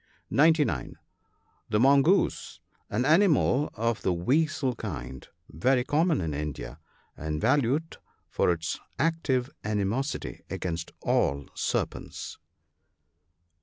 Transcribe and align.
(990 0.31 0.95
The 1.69 1.79
Mongoose,— 1.79 2.59
An 2.89 3.05
animal 3.05 3.69
of 3.75 4.01
the 4.01 4.11
weasel 4.11 4.73
kind, 4.73 5.27
very 5.47 5.83
common 5.83 6.21
in 6.21 6.33
India, 6.33 6.79
and 7.15 7.39
valued 7.39 7.97
for 8.27 8.51
its 8.51 8.79
active 8.97 9.51
animosity 9.63 10.41
against 10.49 10.91
all 11.01 11.47
serpents. 11.53 12.39